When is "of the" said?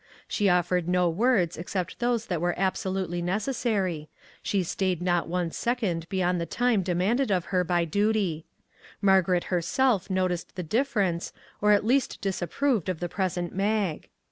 12.89-13.09